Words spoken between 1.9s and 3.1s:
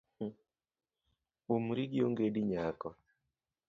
gi ongedi nyako.